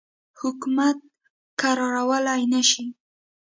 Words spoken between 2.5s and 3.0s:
نه شي.